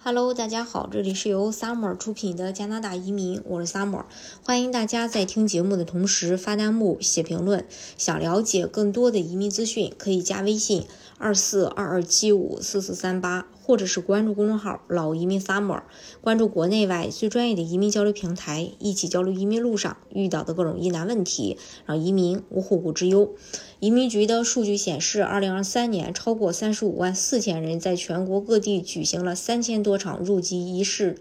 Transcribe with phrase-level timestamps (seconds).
[0.00, 4.04] Hello，大家好，这里是由 Summer 出品的加拿大移民，我是 Summer，
[4.44, 7.66] 欢迎大家在听节目的同时发弹幕、写评论。
[7.96, 10.84] 想了解更多的移民资讯，可以加微信
[11.18, 15.82] 二四二二七五四四三八，或者是关注公众号“老移民 Summer”，
[16.20, 23.34] 关注国内外最专业的移民交流平台，一起交流移民路上遇到的各种疑难问题，让移民无后顾之忧。
[23.80, 31.16] 移民局的数据显示，二零二三年超过三十五万四千人在全国各地举行了三千多多场入籍仪式，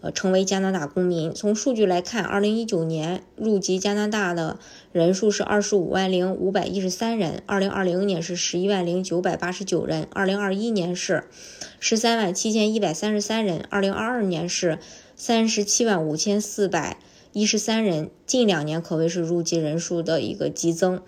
[0.00, 1.34] 呃，成为加拿大公民。
[1.34, 4.60] 从数据来看，二零一九年入籍加拿大的
[4.92, 11.24] 人数是二十五万零五百一十三人，二零二零年是十一万零九百八十九人，二零二一年是
[11.80, 14.78] 十三万七千一百三十三人，二零二二年是
[15.16, 16.98] 三十七万五千四百
[17.32, 18.08] 一十三人。
[18.24, 21.02] 近两年可谓是入籍人数的一个激增。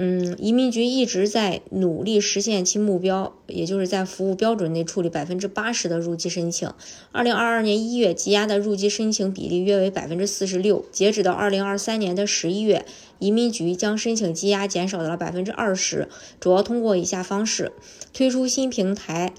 [0.00, 6.72] 嗯，移民局一直在努力实现其目标，也就是在服务标准内处理百分之八十的入籍申请。
[7.10, 10.84] 二零二二年一月，积压的入籍申请比例约为百分之四十六。
[10.92, 12.86] 截止到二零二三年的十一月，
[13.18, 17.72] 移民局将申请积压减少到了百分之二十，主要通过以下方式：
[18.12, 19.34] 推出新平台，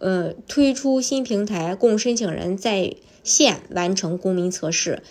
[0.00, 5.04] 呃，推出新平台供申请人在线完成公民测试。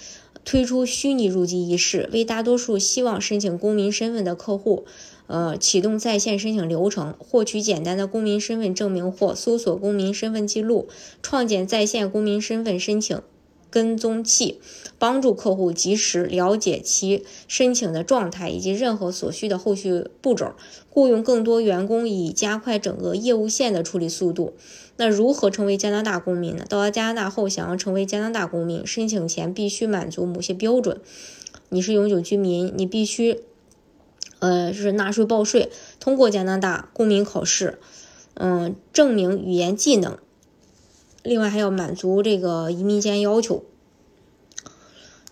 [0.50, 4.84] 推出虚拟入籍仪式，为大多数希望申请公民身份的客户，
[5.28, 10.88] 呃，启动在线申请流程，获取简单的公民身份证明或搜索公民身份记录，
[11.22, 13.22] 创建在线公民身份申请。
[13.70, 14.60] 跟踪器
[14.98, 20.54] 帮助客户及时了解其申请的状态以及任何所需的后续步骤，
[20.90, 24.54] 雇佣更多员工以加快整个业务线的处理速度。
[24.98, 26.66] 那如何成为加拿大公民呢？
[26.68, 31.00] 到了加拿大后，想要成为加拿大公民，申请前必须满足某些标准。
[31.70, 33.44] 你是永久居民，你必须，
[34.40, 37.80] 呃，是纳税报税，通过加拿大公民考试，
[38.34, 40.18] 嗯，证明语言技能。
[41.24, 43.64] 另外还要满足这个移民监要求，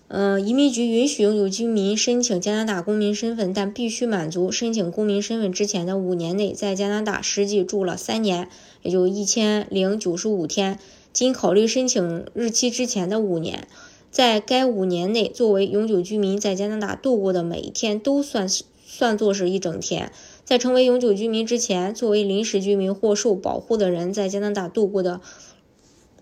[0.10, 8.50] 嗯，移民局允许永久居民申请加拿大公民身份，但必须满足申请公民身份之前的五年内在加拿大实际住了三年，
[8.82, 10.78] 也就一千零九十五天。
[11.14, 13.68] 仅考虑申请日期之前的五年，
[14.12, 18.48] 在该五年内作为永久居民在加拿大度过的每一天都算
[18.86, 20.12] 算作是一整天。
[20.44, 25.22] 在成为永久居民之前，作为临时居民或受保护的人在加拿大度过的。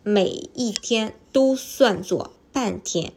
[0.07, 3.11] 每一天都算作半天，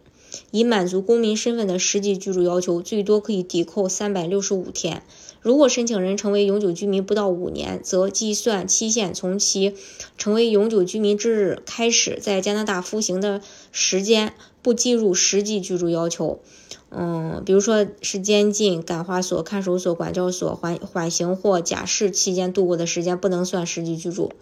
[0.50, 5.02] 以满足公民身份的实际居住要求，最多可以抵扣三百六十五天。
[5.42, 9.74] 如果申请人成为永久居民不到五年，则计算期限从其
[10.16, 14.32] 成为永久居民之日开始，在加拿大服刑的时间
[14.62, 16.40] 不计入实际居住要求。
[16.88, 24.32] 嗯，比如说是监禁、感化所、看守所、管教所、缓缓刑或假释期间度过的时间，不能算实际居住。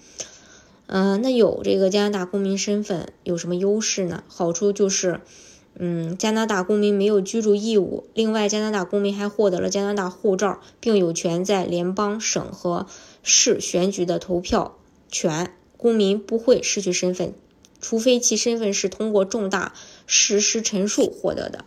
[0.87, 4.23] 嗯，那有这个加拿大公民身份有什么优势呢？
[4.29, 5.21] 好处就是，
[5.75, 8.07] 嗯，加拿大公民没有居住义务。
[8.15, 12.87] 另外，加拿大公民还获得了加拿大护照，并有权在联邦、省和
[13.23, 14.77] 市选举的投票
[15.11, 15.53] 权。
[15.77, 17.35] 公民不会失去身份，
[17.81, 19.75] 除非其身份是通过重大
[20.07, 21.67] 事实陈述获得的。